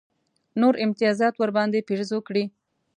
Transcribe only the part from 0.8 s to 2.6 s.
امتیازات ورباندې پېرزو کړي.